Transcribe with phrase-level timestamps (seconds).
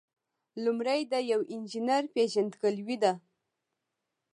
[0.63, 3.13] لومړی د یو انجینر پیژندګلوي ده.